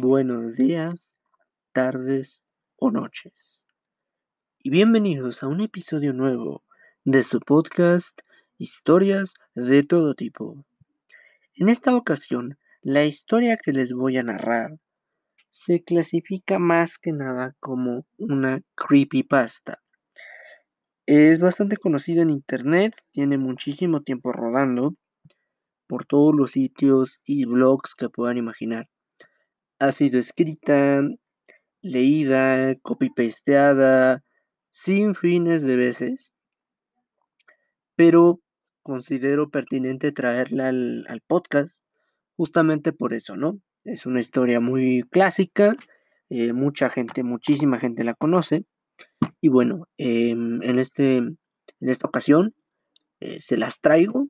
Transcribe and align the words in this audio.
buenos 0.00 0.56
días, 0.56 1.18
tardes 1.72 2.42
o 2.76 2.90
noches. 2.90 3.64
Y 4.58 4.70
bienvenidos 4.70 5.42
a 5.42 5.48
un 5.48 5.60
episodio 5.60 6.14
nuevo 6.14 6.64
de 7.04 7.22
su 7.22 7.40
podcast 7.40 8.22
Historias 8.56 9.34
de 9.54 9.82
todo 9.82 10.14
tipo. 10.14 10.64
En 11.54 11.68
esta 11.68 11.94
ocasión, 11.94 12.58
la 12.80 13.04
historia 13.04 13.58
que 13.58 13.72
les 13.72 13.92
voy 13.92 14.16
a 14.16 14.22
narrar 14.22 14.78
se 15.50 15.84
clasifica 15.84 16.58
más 16.58 16.96
que 16.96 17.12
nada 17.12 17.54
como 17.60 18.06
una 18.16 18.62
creepypasta. 18.74 19.82
Es 21.04 21.38
bastante 21.38 21.76
conocida 21.76 22.22
en 22.22 22.30
internet, 22.30 22.96
tiene 23.10 23.36
muchísimo 23.36 24.00
tiempo 24.00 24.32
rodando 24.32 24.94
por 25.86 26.06
todos 26.06 26.34
los 26.34 26.52
sitios 26.52 27.20
y 27.26 27.44
blogs 27.44 27.94
que 27.94 28.08
puedan 28.08 28.38
imaginar 28.38 28.88
ha 29.82 29.90
sido 29.90 30.20
escrita, 30.20 31.02
leída, 31.80 32.76
copy-pasteada, 32.82 34.22
sin 34.70 35.16
fines 35.16 35.62
de 35.62 35.74
veces, 35.74 36.34
pero 37.96 38.40
considero 38.82 39.50
pertinente 39.50 40.12
traerla 40.12 40.68
al, 40.68 41.22
podcast 41.26 41.84
justamente 42.36 42.92
por 42.92 43.12
eso, 43.12 43.36
¿no? 43.36 43.60
Es 43.82 44.06
una 44.06 44.20
historia 44.20 44.60
muy 44.60 45.02
clásica, 45.02 45.74
eh, 46.30 46.52
mucha 46.52 46.88
gente, 46.88 47.24
muchísima 47.24 47.80
gente 47.80 48.04
la 48.04 48.14
conoce, 48.14 48.64
y 49.40 49.48
bueno, 49.48 49.88
em, 49.96 50.62
en, 50.62 50.78
este, 50.78 51.16
en 51.16 51.38
esta 51.80 52.06
ocasión 52.06 52.54
eh, 53.18 53.40
se 53.40 53.56
las 53.56 53.80
traigo 53.80 54.28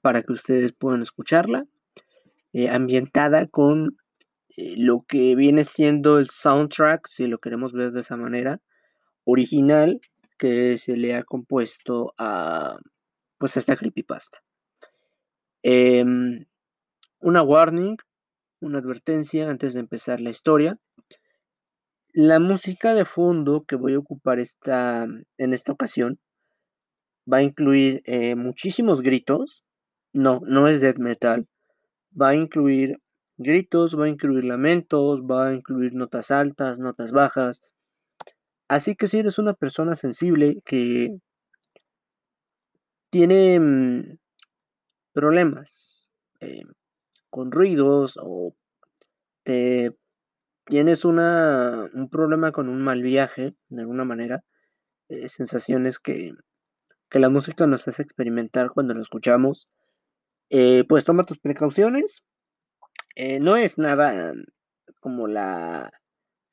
para 0.00 0.22
que 0.22 0.32
ustedes 0.32 0.72
puedan 0.72 1.02
escucharla, 1.02 1.66
eh, 2.52 2.68
ambientada 2.68 3.48
con 3.48 3.96
eh, 4.56 4.74
lo 4.76 5.04
que 5.06 5.34
viene 5.36 5.64
siendo 5.64 6.18
el 6.18 6.28
soundtrack, 6.30 7.06
si 7.08 7.26
lo 7.26 7.38
queremos 7.38 7.72
ver 7.72 7.92
de 7.92 8.00
esa 8.00 8.16
manera, 8.16 8.60
original 9.24 10.00
que 10.38 10.78
se 10.78 10.96
le 10.96 11.14
ha 11.14 11.22
compuesto 11.24 12.14
a 12.18 12.78
pues 13.38 13.56
a 13.56 13.60
esta 13.60 13.74
creepypasta. 13.76 14.38
Em, 15.64 16.44
una 17.20 17.42
warning, 17.42 17.96
una 18.60 18.78
advertencia 18.78 19.50
antes 19.50 19.74
de 19.74 19.80
empezar 19.80 20.20
la 20.20 20.30
historia. 20.30 20.78
La 22.12 22.38
música 22.38 22.94
de 22.94 23.04
fondo 23.04 23.64
que 23.64 23.74
voy 23.74 23.94
a 23.94 23.98
ocupar 23.98 24.38
esta, 24.38 25.08
en 25.38 25.52
esta 25.52 25.72
ocasión 25.72 26.20
va 27.32 27.38
a 27.38 27.42
incluir 27.42 28.02
eh, 28.04 28.36
muchísimos 28.36 29.02
gritos. 29.02 29.64
No, 30.12 30.40
no 30.46 30.68
es 30.68 30.80
death 30.80 30.98
metal. 30.98 31.48
Va 32.20 32.28
a 32.28 32.34
incluir 32.36 33.01
gritos, 33.42 33.98
va 33.98 34.06
a 34.06 34.08
incluir 34.08 34.44
lamentos, 34.44 35.22
va 35.22 35.48
a 35.48 35.54
incluir 35.54 35.94
notas 35.94 36.30
altas, 36.30 36.78
notas 36.78 37.12
bajas. 37.12 37.62
Así 38.68 38.96
que 38.96 39.08
si 39.08 39.18
eres 39.18 39.38
una 39.38 39.54
persona 39.54 39.94
sensible 39.96 40.62
que 40.64 41.18
tiene 43.10 43.60
mm, 43.60 44.18
problemas 45.12 46.08
eh, 46.40 46.62
con 47.30 47.52
ruidos 47.52 48.18
o 48.20 48.54
te 49.42 49.96
tienes 50.64 51.04
una, 51.04 51.90
un 51.92 52.08
problema 52.08 52.52
con 52.52 52.68
un 52.68 52.82
mal 52.82 53.02
viaje, 53.02 53.54
de 53.68 53.80
alguna 53.82 54.04
manera, 54.04 54.42
eh, 55.08 55.28
sensaciones 55.28 55.98
que, 55.98 56.32
que, 57.10 57.18
la 57.18 57.28
música 57.28 57.66
nos 57.66 57.86
hace 57.88 58.02
experimentar 58.02 58.70
cuando 58.70 58.94
lo 58.94 59.02
escuchamos, 59.02 59.68
eh, 60.50 60.84
pues 60.88 61.04
toma 61.04 61.24
tus 61.24 61.38
precauciones, 61.38 62.22
eh, 63.14 63.40
no 63.40 63.56
es 63.56 63.78
nada 63.78 64.32
como 65.00 65.28
la 65.28 65.92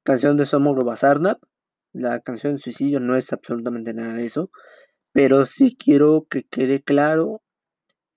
canción 0.03 0.37
de 0.37 0.45
Somoro 0.45 0.83
Basarnap. 0.83 1.41
La 1.93 2.19
canción 2.19 2.55
de 2.55 2.61
suicidio 2.61 2.99
no 2.99 3.15
es 3.15 3.31
absolutamente 3.33 3.93
nada 3.93 4.13
de 4.13 4.25
eso. 4.25 4.51
Pero 5.11 5.45
sí 5.45 5.75
quiero 5.77 6.27
que 6.29 6.43
quede 6.43 6.81
claro 6.81 7.41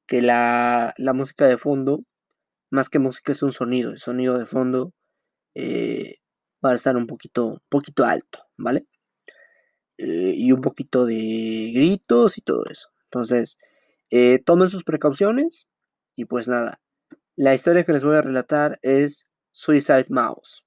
que 0.06 0.22
la, 0.22 0.94
música 1.14 1.46
de 1.46 1.56
fondo, 1.56 2.04
más 2.70 2.90
que 2.90 2.98
música, 2.98 3.32
es 3.32 3.42
un 3.42 3.52
sonido. 3.52 3.92
El 3.92 3.98
sonido 3.98 4.38
de 4.38 4.46
fondo 4.46 4.92
eh, 5.54 6.16
va 6.64 6.72
a 6.72 6.74
estar 6.74 6.96
un 6.96 7.06
poquito, 7.06 7.62
poquito 7.68 8.04
alto, 8.04 8.40
¿vale? 8.58 8.86
Eh, 9.98 10.34
y 10.36 10.52
un 10.52 10.60
poquito 10.60 11.06
de 11.06 11.72
gritos 11.74 12.38
y 12.38 12.42
todo 12.42 12.64
eso. 12.70 12.88
Entonces, 13.04 13.58
tomen 14.44 14.68
sus 14.68 14.84
precauciones 14.84 15.66
y 16.16 16.26
pues 16.26 16.48
nada, 16.48 16.81
la 17.36 17.54
historia 17.54 17.84
que 17.84 17.92
les 17.92 18.04
voy 18.04 18.16
a 18.16 18.22
relatar 18.22 18.78
es 18.82 19.28
Suicide 19.50 20.06
Mouse. 20.10 20.64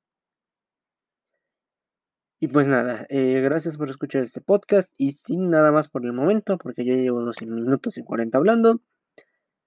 Y 2.40 2.48
pues 2.48 2.68
nada, 2.68 3.06
eh, 3.09 3.42
gracias 3.42 3.78
por 3.78 3.90
escuchar 3.90 4.24
este 4.24 4.42
podcast 4.42 4.94
y 4.98 5.12
sin 5.12 5.50
nada 5.50 5.72
más 5.72 5.88
por 5.88 6.06
el 6.06 6.14
momento, 6.14 6.58
porque 6.58 6.86
ya 6.86 6.94
llevo 6.94 7.22
12 7.22 7.46
minutos 7.46 7.98
y 7.98 8.03
40 8.03 8.38
hablando, 8.38 8.81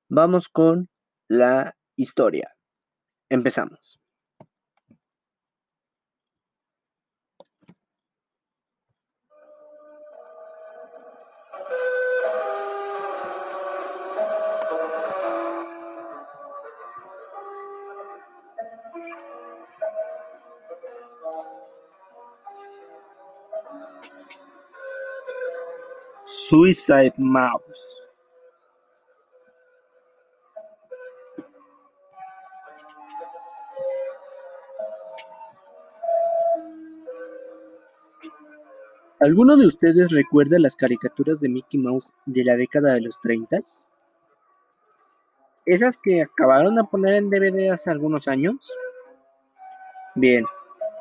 vamos 0.08 0.48
con 0.48 0.88
la 1.28 1.76
historia. 1.96 2.54
Empezamos. 3.30 4.00
Suicide 26.48 27.12
Mouse. 27.18 28.08
¿Alguno 39.20 39.58
de 39.58 39.66
ustedes 39.66 40.10
recuerda 40.10 40.58
las 40.58 40.74
caricaturas 40.74 41.38
de 41.40 41.50
Mickey 41.50 41.78
Mouse 41.78 42.14
de 42.24 42.42
la 42.44 42.56
década 42.56 42.94
de 42.94 43.02
los 43.02 43.20
30? 43.20 43.58
¿Esas 45.66 45.98
que 45.98 46.22
acabaron 46.22 46.76
de 46.76 46.84
poner 46.84 47.16
en 47.16 47.28
DVD 47.28 47.72
hace 47.72 47.90
algunos 47.90 48.26
años? 48.26 48.72
Bien, 50.14 50.46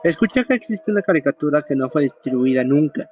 escuché 0.04 0.44
que 0.44 0.56
existe 0.56 0.92
una 0.92 1.04
caricatura 1.04 1.62
que 1.62 1.78
no 1.78 1.88
fue 1.88 2.02
distribuida 2.02 2.66
nunca, 2.66 3.10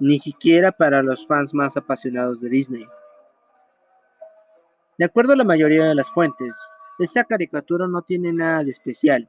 ni 0.00 0.18
siquiera 0.18 0.72
para 0.72 1.02
los 1.02 1.26
fans 1.26 1.54
más 1.54 1.76
apasionados 1.76 2.40
de 2.40 2.48
Disney. 2.48 2.86
De 4.98 5.04
acuerdo 5.04 5.32
a 5.32 5.36
la 5.36 5.44
mayoría 5.44 5.84
de 5.84 5.94
las 5.94 6.10
fuentes, 6.10 6.60
esta 6.98 7.24
caricatura 7.24 7.86
no 7.86 8.02
tiene 8.02 8.32
nada 8.32 8.64
de 8.64 8.70
especial. 8.70 9.28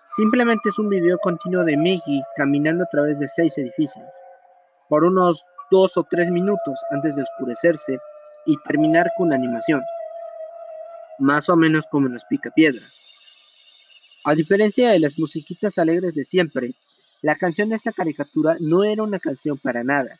Simplemente 0.00 0.68
es 0.68 0.78
un 0.78 0.88
video 0.88 1.16
continuo 1.18 1.64
de 1.64 1.76
Mickey 1.76 2.20
caminando 2.36 2.84
a 2.84 2.88
través 2.88 3.18
de 3.18 3.26
seis 3.26 3.56
edificios, 3.56 4.04
por 4.88 5.04
unos 5.04 5.44
dos 5.70 5.96
o 5.96 6.04
tres 6.04 6.30
minutos 6.30 6.78
antes 6.90 7.16
de 7.16 7.22
oscurecerse 7.22 7.98
y 8.44 8.56
terminar 8.64 9.10
con 9.16 9.30
la 9.30 9.36
animación, 9.36 9.82
más 11.18 11.48
o 11.48 11.56
menos 11.56 11.86
como 11.86 12.08
en 12.08 12.14
los 12.14 12.24
Picapiedra. 12.26 12.84
A 14.24 14.34
diferencia 14.34 14.90
de 14.90 15.00
las 15.00 15.18
musiquitas 15.18 15.78
alegres 15.78 16.14
de 16.14 16.24
siempre, 16.24 16.74
la 17.22 17.36
canción 17.36 17.68
de 17.68 17.76
esta 17.76 17.92
caricatura 17.92 18.56
no 18.58 18.82
era 18.82 19.04
una 19.04 19.20
canción 19.20 19.56
para 19.56 19.84
nada, 19.84 20.18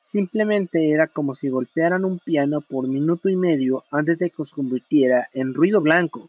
simplemente 0.00 0.90
era 0.90 1.06
como 1.06 1.36
si 1.36 1.48
golpearan 1.48 2.04
un 2.04 2.18
piano 2.18 2.60
por 2.60 2.88
minuto 2.88 3.28
y 3.28 3.36
medio 3.36 3.84
antes 3.92 4.18
de 4.18 4.30
que 4.30 4.44
se 4.44 4.54
convirtiera 4.54 5.28
en 5.34 5.54
ruido 5.54 5.80
blanco, 5.80 6.28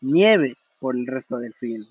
nieve 0.00 0.56
por 0.78 0.96
el 0.96 1.04
resto 1.04 1.38
del 1.38 1.52
film. 1.52 1.84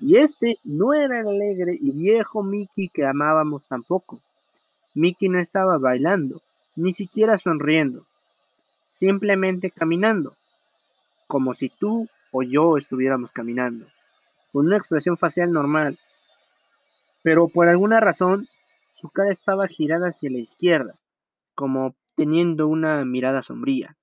Y 0.00 0.18
este 0.18 0.58
no 0.64 0.92
era 0.92 1.20
el 1.20 1.28
alegre 1.28 1.76
y 1.80 1.92
viejo 1.92 2.42
Mickey 2.42 2.88
que 2.88 3.06
amábamos 3.06 3.66
tampoco. 3.66 4.20
Mickey 4.94 5.30
no 5.30 5.40
estaba 5.40 5.78
bailando, 5.78 6.42
ni 6.76 6.92
siquiera 6.92 7.38
sonriendo, 7.38 8.04
simplemente 8.86 9.70
caminando, 9.70 10.36
como 11.26 11.54
si 11.54 11.70
tú 11.70 12.06
o 12.32 12.42
yo 12.42 12.76
estuviéramos 12.76 13.32
caminando 13.32 13.86
con 14.52 14.66
una 14.66 14.76
expresión 14.76 15.16
facial 15.16 15.52
normal, 15.52 15.98
pero 17.22 17.48
por 17.48 17.68
alguna 17.68 18.00
razón 18.00 18.48
su 18.92 19.10
cara 19.10 19.30
estaba 19.30 19.68
girada 19.68 20.08
hacia 20.08 20.30
la 20.30 20.38
izquierda, 20.38 20.98
como 21.54 21.94
teniendo 22.16 22.66
una 22.66 23.04
mirada 23.04 23.42
sombría. 23.42 23.96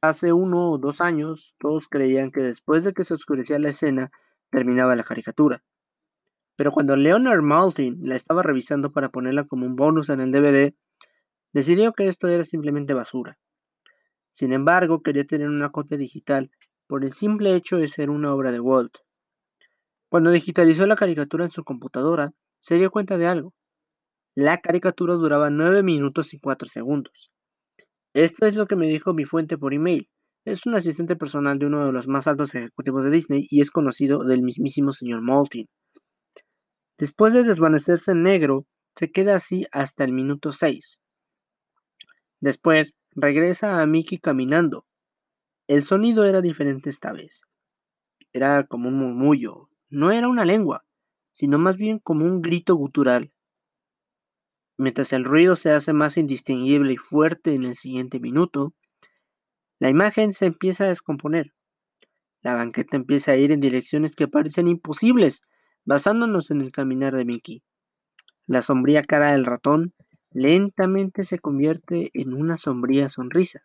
Hace 0.00 0.32
uno 0.32 0.72
o 0.72 0.78
dos 0.78 1.00
años 1.00 1.54
todos 1.58 1.88
creían 1.88 2.32
que 2.32 2.40
después 2.40 2.84
de 2.84 2.92
que 2.92 3.04
se 3.04 3.14
oscurecía 3.14 3.58
la 3.58 3.70
escena 3.70 4.10
terminaba 4.50 4.96
la 4.96 5.04
caricatura. 5.04 5.62
Pero 6.56 6.72
cuando 6.72 6.96
Leonard 6.96 7.42
Maltin 7.42 8.00
la 8.02 8.16
estaba 8.16 8.42
revisando 8.42 8.92
para 8.92 9.10
ponerla 9.10 9.44
como 9.44 9.64
un 9.64 9.76
bonus 9.76 10.10
en 10.10 10.20
el 10.20 10.30
DVD, 10.30 10.74
decidió 11.52 11.92
que 11.92 12.08
esto 12.08 12.28
era 12.28 12.44
simplemente 12.44 12.94
basura. 12.94 13.38
Sin 14.32 14.52
embargo, 14.52 15.02
quería 15.02 15.24
tener 15.24 15.48
una 15.48 15.70
copia 15.70 15.96
digital 15.96 16.50
por 16.86 17.04
el 17.04 17.12
simple 17.12 17.54
hecho 17.54 17.78
de 17.78 17.88
ser 17.88 18.10
una 18.10 18.34
obra 18.34 18.52
de 18.52 18.60
Walt. 18.60 18.98
Cuando 20.08 20.30
digitalizó 20.30 20.86
la 20.86 20.96
caricatura 20.96 21.44
en 21.44 21.50
su 21.50 21.64
computadora, 21.64 22.32
se 22.60 22.76
dio 22.76 22.90
cuenta 22.90 23.16
de 23.16 23.26
algo. 23.26 23.54
La 24.34 24.60
caricatura 24.60 25.14
duraba 25.14 25.50
9 25.50 25.82
minutos 25.82 26.34
y 26.34 26.38
4 26.38 26.68
segundos. 26.68 27.32
Esto 28.14 28.46
es 28.46 28.54
lo 28.54 28.66
que 28.66 28.76
me 28.76 28.86
dijo 28.86 29.14
mi 29.14 29.24
fuente 29.24 29.56
por 29.56 29.72
email. 29.72 30.08
Es 30.44 30.66
un 30.66 30.74
asistente 30.74 31.16
personal 31.16 31.58
de 31.58 31.66
uno 31.66 31.86
de 31.86 31.92
los 31.92 32.08
más 32.08 32.26
altos 32.26 32.54
ejecutivos 32.54 33.04
de 33.04 33.10
Disney 33.10 33.46
y 33.48 33.60
es 33.60 33.70
conocido 33.70 34.24
del 34.24 34.42
mismísimo 34.42 34.92
señor 34.92 35.22
Maltin. 35.22 35.68
Después 36.98 37.32
de 37.32 37.44
desvanecerse 37.44 38.12
en 38.12 38.22
negro, 38.22 38.66
se 38.94 39.10
queda 39.10 39.36
así 39.36 39.66
hasta 39.72 40.04
el 40.04 40.12
minuto 40.12 40.52
6. 40.52 41.00
Después, 42.40 42.94
regresa 43.12 43.80
a 43.80 43.86
Mickey 43.86 44.18
caminando. 44.18 44.84
El 45.68 45.82
sonido 45.82 46.24
era 46.24 46.40
diferente 46.40 46.90
esta 46.90 47.12
vez. 47.12 47.42
Era 48.32 48.64
como 48.64 48.88
un 48.88 48.98
murmullo. 48.98 49.68
No 49.90 50.10
era 50.10 50.28
una 50.28 50.44
lengua, 50.44 50.84
sino 51.30 51.58
más 51.58 51.76
bien 51.76 51.98
como 51.98 52.24
un 52.24 52.42
grito 52.42 52.74
gutural. 52.74 53.32
Mientras 54.76 55.12
el 55.12 55.24
ruido 55.24 55.54
se 55.54 55.70
hace 55.70 55.92
más 55.92 56.16
indistinguible 56.16 56.94
y 56.94 56.96
fuerte 56.96 57.54
en 57.54 57.64
el 57.64 57.76
siguiente 57.76 58.18
minuto, 58.18 58.74
la 59.78 59.90
imagen 59.90 60.32
se 60.32 60.46
empieza 60.46 60.84
a 60.84 60.88
descomponer. 60.88 61.52
La 62.40 62.54
banqueta 62.54 62.96
empieza 62.96 63.32
a 63.32 63.36
ir 63.36 63.52
en 63.52 63.60
direcciones 63.60 64.16
que 64.16 64.28
parecen 64.28 64.66
imposibles, 64.66 65.42
basándonos 65.84 66.50
en 66.50 66.60
el 66.60 66.72
caminar 66.72 67.14
de 67.14 67.24
Mickey. 67.24 67.62
La 68.46 68.62
sombría 68.62 69.02
cara 69.02 69.32
del 69.32 69.44
ratón 69.44 69.94
lentamente 70.32 71.22
se 71.22 71.38
convierte 71.38 72.10
en 72.14 72.32
una 72.32 72.56
sombría 72.56 73.08
sonrisa. 73.10 73.62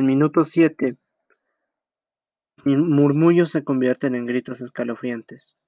En 0.00 0.06
minuto 0.06 0.46
7, 0.46 0.96
murmullos 2.64 3.50
se 3.50 3.64
convierten 3.64 4.14
en 4.14 4.24
gritos 4.24 4.62
escalofriantes, 4.62 5.58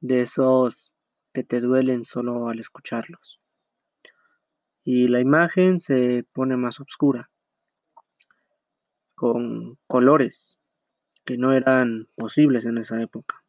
de 0.00 0.22
esos 0.22 0.94
que 1.34 1.44
te 1.44 1.60
duelen 1.60 2.04
solo 2.04 2.48
al 2.48 2.60
escucharlos. 2.60 3.42
Y 4.84 5.08
la 5.08 5.20
imagen 5.20 5.80
se 5.80 6.24
pone 6.32 6.56
más 6.56 6.80
oscura, 6.80 7.30
con 9.14 9.78
colores 9.86 10.58
que 11.22 11.36
no 11.36 11.52
eran 11.52 12.08
posibles 12.14 12.64
en 12.64 12.78
esa 12.78 13.02
época. 13.02 13.44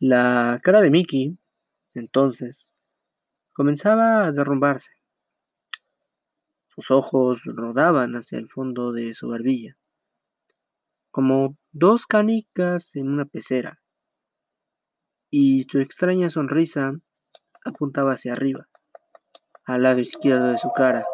La 0.00 0.58
cara 0.64 0.80
de 0.80 0.90
Mickey, 0.90 1.38
entonces, 1.94 2.74
comenzaba 3.52 4.24
a 4.24 4.32
derrumbarse. 4.32 4.90
Sus 6.76 6.90
ojos 6.90 7.42
rodaban 7.46 8.12
hacia 8.16 8.38
el 8.38 8.50
fondo 8.50 8.92
de 8.92 9.14
su 9.14 9.28
barbilla, 9.28 9.78
como 11.10 11.56
dos 11.72 12.06
canicas 12.06 12.94
en 12.96 13.08
una 13.08 13.24
pecera, 13.24 13.80
y 15.30 15.62
su 15.70 15.80
extraña 15.80 16.28
sonrisa 16.28 16.92
apuntaba 17.64 18.12
hacia 18.12 18.34
arriba, 18.34 18.68
al 19.64 19.84
lado 19.84 20.00
izquierdo 20.00 20.48
de 20.48 20.58
su 20.58 20.70
cara. 20.72 21.06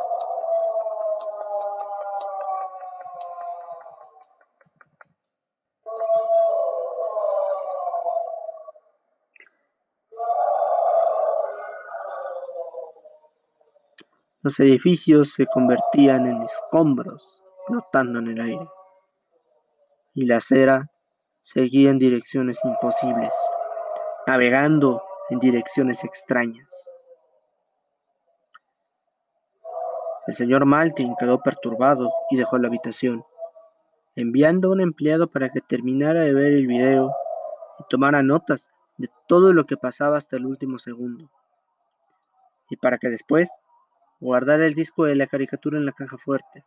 Los 14.45 14.59
edificios 14.59 15.35
se 15.35 15.47
convertían 15.47 16.27
en 16.27 16.43
escombros 16.43 17.45
flotando 17.69 18.19
en 18.19 18.27
el 18.27 18.41
aire, 18.41 18.69
y 20.15 20.27
la 20.27 20.39
acera 20.39 20.91
seguía 21.41 21.91
en 21.91 21.99
direcciones 22.01 22.59
imposibles, 22.65 23.33
navegando 24.27 25.01
en 25.31 25.39
direcciones 25.39 26.03
extrañas. 26.03 26.91
El 30.27 30.35
señor 30.35 30.67
Maltin 30.67 31.15
quedó 31.21 31.41
perturbado 31.41 32.13
y 32.29 32.37
dejó 32.37 32.59
la 32.59 32.67
habitación, 32.67 33.25
enviando 34.17 34.69
a 34.69 34.73
un 34.73 34.81
empleado 34.81 35.31
para 35.31 35.51
que 35.51 35.61
terminara 35.61 36.23
de 36.23 36.35
ver 36.35 36.53
el 36.53 36.67
video 36.67 37.15
y 37.79 37.85
tomara 37.89 38.25
notas 38.25 38.73
de 38.97 39.09
todo 39.29 39.53
lo 39.53 39.67
que 39.67 39.77
pasaba 39.77 40.17
hasta 40.17 40.37
el 40.37 40.47
último 40.47 40.81
segundo, 40.81 41.31
y 42.71 42.77
para 42.77 42.99
que 42.99 43.09
después 43.09 43.49
guardar 44.23 44.61
el 44.61 44.75
disco 44.75 45.05
de 45.05 45.17
la 45.17 45.27
caricatura 45.27 45.79
en 45.79 45.85
la 45.85 45.91
caja 45.91 46.17
fuerte. 46.17 46.65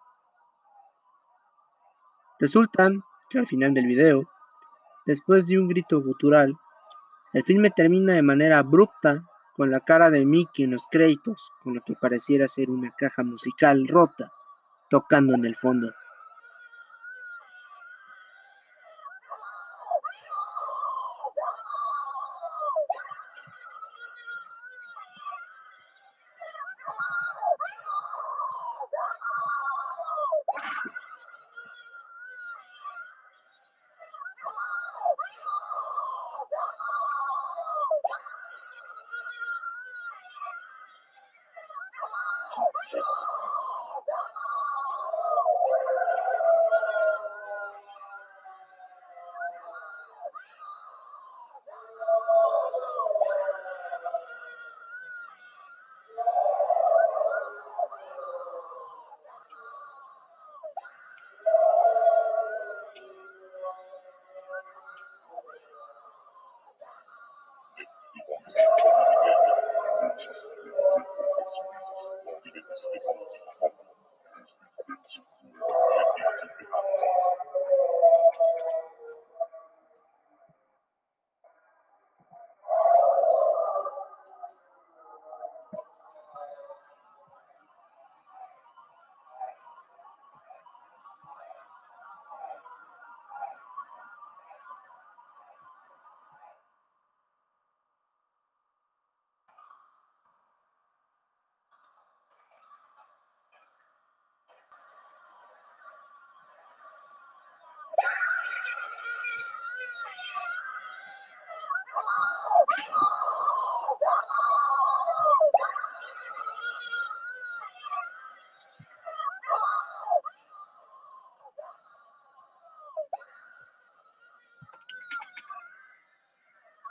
Resulta 2.37 2.91
que 3.29 3.39
al 3.39 3.47
final 3.47 3.73
del 3.73 3.87
video, 3.87 4.29
después 5.05 5.47
de 5.47 5.57
un 5.57 5.69
grito 5.69 6.01
gutural, 6.01 6.53
el 7.31 7.43
filme 7.45 7.69
termina 7.71 8.11
de 8.11 8.21
manera 8.21 8.59
abrupta 8.59 9.25
con 9.55 9.71
la 9.71 9.79
cara 9.79 10.09
de 10.09 10.25
Mickey 10.25 10.65
en 10.65 10.71
los 10.71 10.85
créditos, 10.91 11.49
con 11.63 11.75
lo 11.75 11.81
que 11.81 11.95
pareciera 11.95 12.45
ser 12.49 12.69
una 12.69 12.91
caja 12.91 13.23
musical 13.23 13.87
rota, 13.87 14.33
tocando 14.89 15.33
en 15.33 15.45
el 15.45 15.55
fondo. 15.55 15.93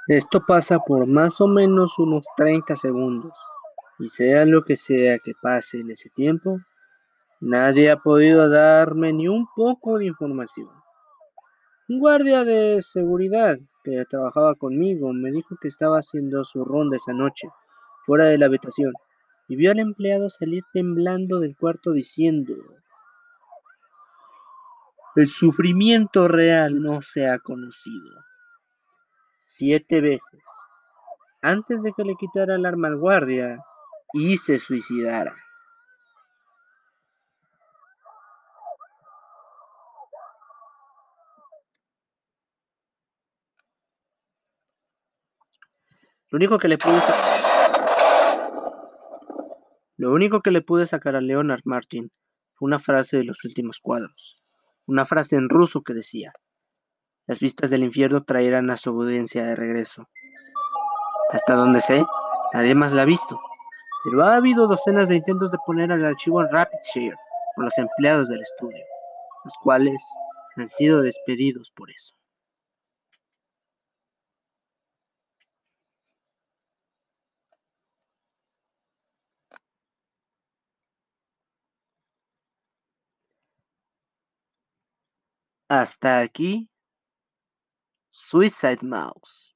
Esto 0.06 0.44
pasa 0.46 0.80
por 0.80 1.06
más 1.06 1.40
o 1.40 1.46
menos 1.46 1.98
unos 1.98 2.26
30 2.36 2.76
segundos, 2.76 3.38
y 3.98 4.08
sea 4.08 4.44
lo 4.44 4.62
que 4.62 4.76
sea 4.76 5.18
que 5.18 5.32
pase 5.40 5.80
en 5.80 5.90
ese 5.90 6.10
tiempo, 6.10 6.58
nadie 7.40 7.90
ha 7.90 7.96
podido 7.96 8.50
darme 8.50 9.14
ni 9.14 9.28
un 9.28 9.46
poco 9.56 9.96
de 9.98 10.04
información. 10.04 10.68
Guardia 11.88 12.44
de 12.44 12.82
seguridad 12.82 13.56
que 13.84 14.04
trabajaba 14.06 14.54
conmigo 14.54 15.12
me 15.12 15.30
dijo 15.30 15.56
que 15.60 15.68
estaba 15.68 15.98
haciendo 15.98 16.42
su 16.44 16.64
ronda 16.64 16.96
esa 16.96 17.12
noche, 17.12 17.48
fuera 18.06 18.24
de 18.24 18.38
la 18.38 18.46
habitación, 18.46 18.92
y 19.46 19.56
vio 19.56 19.70
al 19.70 19.78
empleado 19.78 20.30
salir 20.30 20.64
temblando 20.72 21.38
del 21.38 21.56
cuarto 21.56 21.92
diciendo, 21.92 22.54
el 25.14 25.28
sufrimiento 25.28 26.26
real 26.26 26.82
no 26.82 27.00
se 27.02 27.28
ha 27.28 27.38
conocido 27.38 28.10
siete 29.38 30.00
veces 30.00 30.42
antes 31.42 31.82
de 31.82 31.92
que 31.92 32.02
le 32.02 32.16
quitara 32.16 32.54
el 32.54 32.64
arma 32.64 32.88
al 32.88 32.96
guardia 32.96 33.62
y 34.14 34.38
se 34.38 34.58
suicidara. 34.58 35.43
Lo 46.34 46.38
único 46.38 46.58
que 46.58 46.66
le 46.66 46.78
pude 46.78 47.00
Lo 49.96 50.10
único 50.10 50.40
que 50.40 50.50
le 50.50 50.62
pude 50.62 50.84
sacar 50.84 51.14
a 51.14 51.20
Leonard 51.20 51.60
Martin 51.62 52.10
fue 52.54 52.66
una 52.66 52.80
frase 52.80 53.18
de 53.18 53.22
los 53.22 53.44
últimos 53.44 53.78
cuadros, 53.78 54.42
una 54.84 55.04
frase 55.04 55.36
en 55.36 55.48
ruso 55.48 55.82
que 55.82 55.94
decía: 55.94 56.32
las 57.28 57.38
vistas 57.38 57.70
del 57.70 57.84
infierno 57.84 58.24
traerán 58.24 58.68
a 58.70 58.76
su 58.76 58.90
audiencia 58.90 59.44
de 59.44 59.54
regreso. 59.54 60.08
Hasta 61.30 61.54
donde 61.54 61.80
sé, 61.80 62.04
nadie 62.52 62.74
más 62.74 62.92
la 62.92 63.02
ha 63.02 63.04
visto, 63.04 63.38
pero 64.02 64.24
ha 64.24 64.34
habido 64.34 64.66
docenas 64.66 65.08
de 65.08 65.14
intentos 65.14 65.52
de 65.52 65.58
poner 65.64 65.92
el 65.92 66.04
archivo 66.04 66.40
en 66.40 66.50
RapidShare 66.50 67.14
por 67.54 67.66
los 67.66 67.78
empleados 67.78 68.26
del 68.26 68.40
estudio, 68.40 68.84
los 69.44 69.54
cuales 69.62 70.02
han 70.56 70.68
sido 70.68 71.00
despedidos 71.00 71.70
por 71.70 71.92
eso. 71.92 72.16
Hasta 85.68 86.20
aquí 86.20 86.68
Suicide 88.08 88.82
Mouse. 88.82 89.54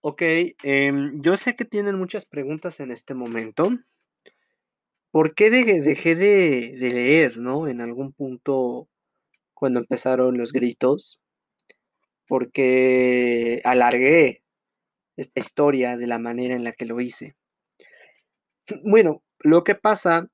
Ok, 0.00 0.22
em, 0.62 1.20
yo 1.20 1.36
sé 1.36 1.56
que 1.56 1.64
tienen 1.64 1.98
muchas 1.98 2.26
preguntas 2.26 2.78
en 2.78 2.92
este 2.92 3.14
momento. 3.14 3.68
¿Por 5.10 5.34
qué 5.34 5.50
dejé, 5.50 6.14
de, 6.14 6.76
de, 6.78 6.92
leer, 6.92 7.38
no? 7.38 7.66
En 7.66 7.80
algún 7.80 8.12
punto 8.12 8.88
cuando 9.54 9.80
empezaron 9.80 10.38
los 10.38 10.52
gritos. 10.52 11.18
Porque 12.28 13.60
alargué 13.64 14.42
esta 15.16 15.40
historia 15.40 15.96
de 15.96 16.06
la 16.06 16.18
manera 16.18 16.54
en 16.54 16.62
la 16.62 16.72
que 16.72 16.86
lo 16.86 17.00
hice. 17.00 17.34
Bueno, 18.84 19.24
lo 19.40 19.64
que 19.64 19.74
pasa 19.74 20.28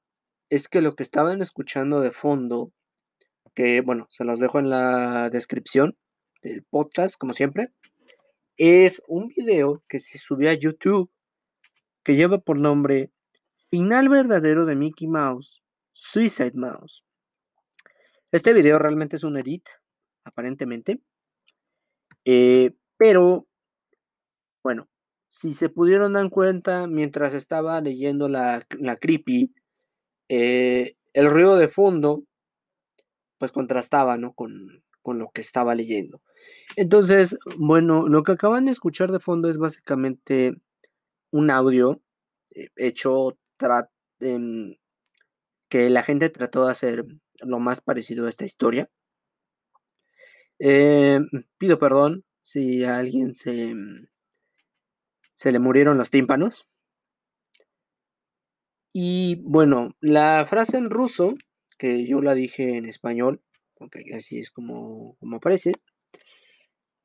es 0.52 0.68
que 0.68 0.82
lo 0.82 0.94
que 0.94 1.02
estaban 1.02 1.40
escuchando 1.40 2.02
de 2.02 2.10
fondo 2.10 2.74
que 3.54 3.80
bueno, 3.80 4.06
se 4.10 4.24
los 4.24 4.38
dejo 4.38 4.58
en 4.58 4.68
la 4.68 5.30
descripción 5.30 5.96
del 6.42 6.62
podcast, 6.62 7.16
como 7.16 7.32
siempre, 7.32 7.72
es 8.58 9.02
un 9.08 9.28
video 9.28 9.82
que 9.88 9.98
se 9.98 10.18
subió 10.18 10.50
a 10.50 10.54
YouTube 10.54 11.10
que 12.02 12.16
lleva 12.16 12.38
por 12.38 12.60
nombre 12.60 13.10
Final 13.70 14.10
verdadero 14.10 14.66
de 14.66 14.76
Mickey 14.76 15.08
Mouse, 15.08 15.62
Suicide 15.90 16.52
Mouse. 16.54 17.02
Este 18.30 18.52
video 18.52 18.78
realmente 18.78 19.16
es 19.16 19.24
un 19.24 19.38
edit, 19.38 19.66
aparentemente. 20.22 21.00
Eh, 22.26 22.74
pero, 22.98 23.46
bueno, 24.62 24.86
si 25.28 25.54
se 25.54 25.70
pudieron 25.70 26.12
dar 26.12 26.28
cuenta 26.28 26.86
mientras 26.86 27.32
estaba 27.32 27.80
leyendo 27.80 28.28
la, 28.28 28.66
la 28.78 28.96
creepy, 28.96 29.54
eh, 30.34 30.96
el 31.12 31.28
ruido 31.28 31.58
de 31.58 31.68
fondo 31.68 32.24
pues 33.36 33.52
contrastaba, 33.52 34.16
¿no? 34.16 34.32
Con, 34.32 34.82
lo 35.04 35.30
que 35.30 35.42
estaba 35.42 35.74
leyendo. 35.74 36.22
Entonces, 36.76 37.36
bueno, 37.58 38.08
lo 38.08 38.22
que 38.22 38.32
acaban 38.32 38.64
de 38.64 38.70
escuchar 38.70 39.12
de 39.12 39.18
fondo 39.18 39.50
es 39.50 39.58
básicamente 39.58 40.54
un 41.32 41.50
audio 41.50 42.00
eh, 42.54 42.68
hecho 42.76 43.36
que 45.68 45.90
la 45.90 46.02
gente 46.02 46.30
trató 46.30 46.64
de 46.64 46.70
hacer 46.70 47.04
lo 47.40 47.58
más 47.58 47.82
parecido 47.82 48.24
a 48.24 48.30
esta 48.30 48.46
historia. 48.46 48.88
Eh, 50.58 51.20
pido 51.58 51.78
perdón 51.78 52.24
si 52.38 52.84
a 52.84 52.98
alguien 52.98 53.34
se, 53.34 53.74
se 55.34 55.52
le 55.52 55.58
murieron 55.58 55.98
los 55.98 56.10
tímpanos. 56.10 56.66
Y 58.92 59.36
bueno, 59.36 59.96
la 60.00 60.44
frase 60.46 60.76
en 60.76 60.90
ruso 60.90 61.34
que 61.78 62.06
yo 62.06 62.20
la 62.20 62.34
dije 62.34 62.76
en 62.76 62.86
español, 62.86 63.42
porque 63.74 64.04
así 64.14 64.38
es 64.38 64.50
como, 64.50 65.16
como 65.18 65.36
aparece. 65.36 65.72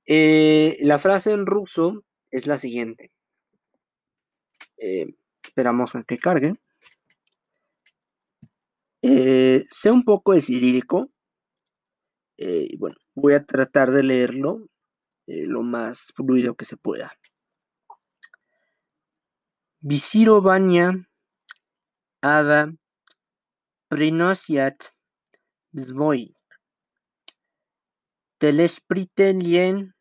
Eh, 0.06 0.77
la 0.82 1.00
frase 1.00 1.32
en 1.32 1.46
ruso 1.46 2.03
es 2.29 2.46
la 2.46 2.60
siguiente. 2.60 3.12
Eh, 4.77 5.08
esperamos 5.44 5.96
a 5.96 6.03
que 6.03 6.17
cargue. 6.17 6.56
Eh, 9.01 9.65
sé 9.70 9.89
un 9.89 10.03
poco 10.03 10.34
de 10.34 10.41
cirílico. 10.41 11.10
bueno, 12.77 12.98
voy 13.15 13.34
a 13.34 13.46
tratar 13.46 13.91
de 13.91 14.03
leerlo 14.03 14.67
lo 15.25 15.63
más 15.63 16.13
fluido 16.15 16.56
que 16.56 16.65
se 16.65 16.77
pueda 16.77 17.17
Visiro 22.16 22.49
baña, 22.49 22.68
Ada 22.68 22.72
Приносят 23.88 24.94
свой 25.75 26.34
телеспрителен 28.38 29.94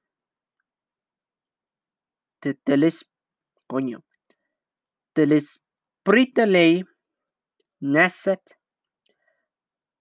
телес, 2.64 3.06
coño, 3.68 4.00
телеспрителей 5.14 6.86
насат 7.82 8.44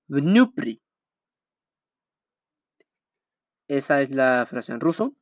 внупри. 0.06 0.80
Esa 3.66 4.02
es 4.02 4.10
la 4.10 4.46
frase 4.46 4.72
en 4.72 4.80
ruso, 4.80 5.16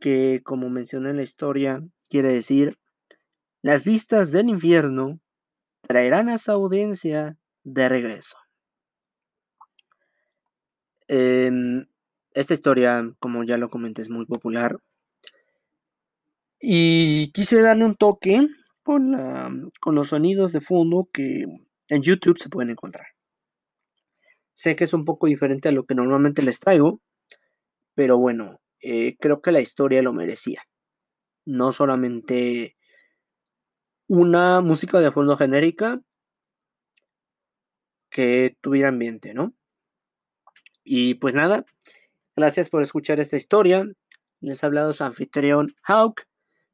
que 0.00 0.42
como 0.42 0.70
mencioné 0.70 1.10
en 1.10 1.16
la 1.16 1.22
historia, 1.22 1.82
quiere 2.08 2.32
decir 2.32 2.78
las 3.61 3.83
vistas 3.83 4.31
del 4.31 4.49
infierno 4.49 5.19
traerán 5.81 6.29
a 6.29 6.37
su 6.37 6.51
audiencia 6.51 7.37
de 7.63 7.89
regreso. 7.89 8.37
Em, 11.07 11.85
esta 12.33 12.53
historia, 12.53 13.13
como 13.19 13.43
ya 13.43 13.57
lo 13.57 13.69
comenté, 13.69 14.01
es 14.01 14.09
muy 14.09 14.25
popular. 14.25 14.77
Y 16.59 17.31
quise 17.33 17.61
darle 17.61 17.85
un 17.85 17.95
toque 17.95 18.47
con, 18.83 19.71
los 19.85 20.07
sonidos 20.07 20.53
de 20.53 20.61
fondo 20.61 21.09
que 21.11 21.45
en 21.89 22.01
YouTube 22.01 22.39
se 22.39 22.49
pueden 22.49 22.71
encontrar. 22.71 23.07
Sé 24.53 24.75
que 24.75 24.85
es 24.85 24.93
un 24.93 25.05
poco 25.05 25.27
diferente 25.27 25.69
a 25.69 25.71
lo 25.71 25.85
que 25.85 25.95
normalmente 25.95 26.41
les 26.41 26.59
traigo, 26.59 27.01
pero 27.95 28.17
bueno, 28.17 28.59
eh, 28.81 29.17
creo 29.19 29.41
que 29.41 29.51
la 29.51 29.59
historia 29.59 30.01
lo 30.01 30.13
merecía. 30.13 30.61
No 31.45 31.71
solamente 31.71 32.75
una 34.13 34.59
música 34.59 34.99
de 34.99 35.09
fondo 35.09 35.37
genérica 35.37 36.01
que 38.09 38.57
tuviera 38.59 38.89
ambiente, 38.89 39.33
¿no? 39.33 39.53
Y 40.83 41.13
pues 41.13 41.33
nada, 41.33 41.63
gracias 42.35 42.69
por 42.69 42.83
escuchar 42.83 43.21
esta 43.21 43.37
historia. 43.37 43.85
Les 44.41 44.61
ha 44.61 44.67
hablado 44.67 44.91
su 44.91 45.05
anfitrión 45.05 45.75
Hawk 45.83 46.23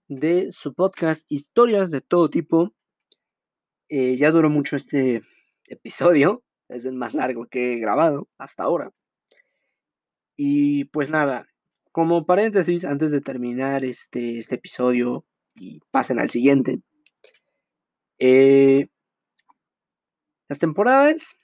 de 0.08 0.52
su 0.52 0.74
podcast 0.74 1.32
Historias 1.32 1.92
de 1.92 2.02
todo 2.02 2.32
tipo. 2.32 2.74
Eh, 3.88 4.18
ya 4.18 4.32
duró 4.32 4.50
mucho 4.50 4.76
este 4.76 5.22
episodio, 5.68 6.44
es 6.70 6.86
el 6.86 6.96
más 6.96 7.14
largo 7.14 7.46
que 7.46 7.74
he 7.74 7.78
grabado 7.78 8.28
hasta 8.40 8.64
ahora. 8.64 8.90
Y 10.36 10.86
pues 10.86 11.12
nada, 11.12 11.46
como 11.92 12.26
paréntesis, 12.26 12.84
antes 12.84 13.12
de 13.12 13.22
terminar 13.22 13.86
este, 13.86 14.40
este 14.40 14.56
episodio 14.56 15.24
y 15.54 15.82
pasen 15.92 16.20
al 16.20 16.32
siguiente, 16.32 16.82
eh, 18.20 18.88
las 20.48 20.60
temporadas, 20.60 21.38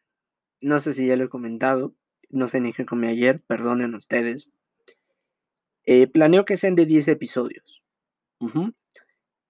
no 0.61 0.79
sé 0.79 0.93
si 0.93 1.07
ya 1.07 1.17
lo 1.17 1.25
he 1.25 1.29
comentado, 1.29 1.93
no 2.29 2.47
sé 2.47 2.61
ni 2.61 2.73
qué 2.73 2.85
comí 2.85 3.07
ayer, 3.07 3.41
perdonen 3.45 3.95
ustedes. 3.95 4.49
Eh, 5.85 6.07
planeo 6.07 6.45
que 6.45 6.57
sean 6.57 6.75
de 6.75 6.85
10 6.85 7.09
episodios. 7.09 7.83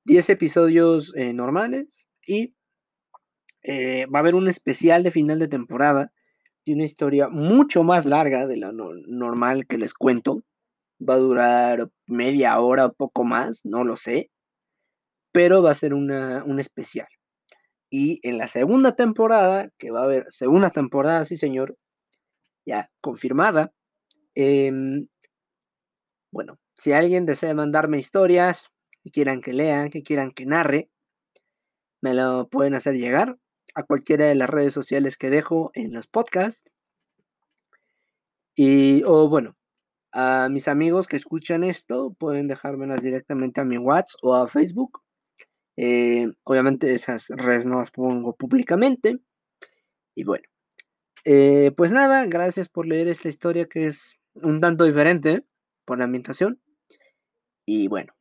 10 0.06 0.30
episodios 0.30 1.16
eh, 1.16 1.34
normales 1.34 2.10
y 2.26 2.54
eh, 3.64 4.06
va 4.08 4.20
a 4.20 4.22
haber 4.22 4.36
un 4.36 4.48
especial 4.48 5.04
de 5.04 5.12
final 5.12 5.40
de 5.40 5.48
temporada 5.48 6.12
de 6.66 6.74
una 6.74 6.84
historia 6.84 7.30
mucho 7.30 7.84
más 7.84 8.06
larga 8.06 8.46
de 8.46 8.58
la 8.58 8.72
normal 8.72 9.66
que 9.68 9.78
les 9.78 9.94
cuento. 9.94 10.44
Va 11.08 11.16
a 11.16 11.20
durar 11.20 11.90
media 12.08 12.60
hora 12.60 12.86
o 12.88 12.94
poco 12.94 13.24
más, 13.24 13.66
no 13.66 13.84
lo 13.84 13.98
sé. 13.98 14.30
Pero 15.32 15.64
va 15.64 15.72
a 15.72 15.76
ser 15.76 15.94
una, 15.94 16.44
un 16.44 16.60
especial. 16.60 17.08
Y 17.96 18.20
en 18.24 18.40
la 18.40 18.48
segunda 18.48 18.96
temporada, 18.96 19.70
que 19.78 19.92
va 19.92 20.00
a 20.00 20.06
haber 20.06 20.26
segunda 20.32 20.72
temporada, 20.72 21.24
sí 21.26 21.38
señor, 21.38 21.78
ya 22.66 22.90
confirmada. 23.02 23.72
Em, 24.34 25.08
bueno, 26.32 26.58
si 26.74 26.92
alguien 26.92 27.28
desea 27.28 27.54
mandarme 27.54 28.00
historias, 28.00 28.72
que 29.04 29.12
quieran 29.12 29.42
que 29.42 29.54
lean, 29.54 29.92
que 29.92 30.02
quieran 30.02 30.32
que 30.32 30.48
narre, 30.48 30.90
me 32.02 32.16
lo 32.16 32.50
pueden 32.50 32.74
hacer 32.74 32.96
llegar 32.96 33.38
a 33.76 33.84
cualquiera 33.84 34.26
de 34.26 34.34
las 34.34 34.50
redes 34.50 34.74
sociales 34.74 35.16
que 35.16 35.30
dejo 35.30 35.70
en 35.76 35.94
los 35.94 36.08
podcasts. 36.08 36.72
Y, 38.56 39.04
o 39.04 39.30
bueno, 39.30 39.56
a 40.12 40.50
mis 40.50 40.68
amigos 40.68 41.06
que 41.06 41.18
escuchan 41.18 41.64
esto, 41.64 42.16
pueden 42.18 42.48
dejármelas 42.48 43.04
directamente 43.04 43.62
a 43.62 43.66
mi 43.66 43.78
WhatsApp 43.78 44.20
o 44.24 44.34
a 44.34 44.48
Facebook. 44.48 45.03
Eh, 45.76 46.28
obviamente 46.44 46.94
esas 46.94 47.28
redes 47.30 47.66
no 47.66 47.78
las 47.78 47.92
pongo 47.92 48.36
públicamente. 48.36 49.20
Y 50.16 50.24
bueno, 50.24 50.44
eh, 51.26 51.72
pues 51.76 51.92
nada, 51.92 52.26
gracias 52.26 52.68
por 52.68 52.86
leer 52.88 53.08
esta 53.08 53.30
historia 53.30 53.68
que 53.68 53.88
es 53.88 54.16
un 54.36 54.60
tanto 54.62 54.84
diferente 54.84 55.46
por 55.86 55.98
la 55.98 56.06
ambientación. 56.06 56.62
Y 57.66 57.88
bueno, 57.88 58.14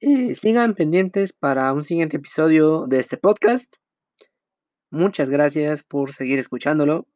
eh, 0.00 0.34
sigan 0.34 0.74
pendientes 0.74 1.32
para 1.32 1.72
un 1.72 1.84
siguiente 1.84 2.18
episodio 2.18 2.86
de 2.86 2.98
este 2.98 3.16
podcast. 3.16 3.74
Muchas 4.90 5.30
gracias 5.30 5.82
por 5.82 6.12
seguir 6.12 6.38
escuchándolo. 6.38 7.06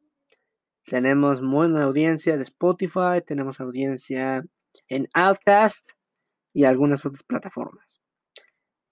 Tenemos 0.83 1.41
buena 1.41 1.83
audiencia 1.83 2.37
de 2.37 2.43
Spotify, 2.43 3.21
tenemos 3.25 3.59
audiencia 3.59 4.43
en 4.87 5.09
Outcast 5.13 5.89
y 6.53 6.63
algunas 6.63 7.05
otras 7.05 7.23
plataformas. 7.23 7.99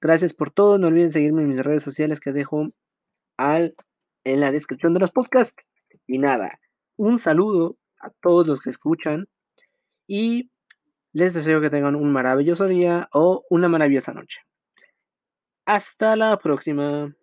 Gracias 0.05 0.33
por 0.35 0.51
todo. 0.51 0.77
No 0.77 0.85
olviden 0.85 1.11
seguirme 1.11 1.41
en 1.41 1.47
mis 1.47 1.63
redes 1.63 1.81
sociales 1.81 2.19
que 2.19 2.31
dejo 2.31 2.67
al, 3.37 3.73
en 4.23 4.39
la 4.39 4.51
descripción 4.51 4.93
de 4.93 4.99
los 4.99 5.09
podcasts. 5.09 5.55
Y 6.05 6.19
nada, 6.19 6.59
un 6.95 7.17
saludo 7.17 7.79
a 7.99 8.11
todos 8.21 8.45
los 8.45 8.61
que 8.61 8.69
escuchan 8.69 9.27
y 10.05 10.51
les 11.11 11.33
deseo 11.33 11.59
que 11.59 11.71
tengan 11.71 11.95
un 11.95 12.13
maravilloso 12.13 12.67
día 12.67 13.09
o 13.13 13.45
una 13.49 13.67
maravillosa 13.67 14.13
noche. 14.13 14.41
Hasta 15.65 16.15
la 16.15 16.37
próxima. 16.37 17.15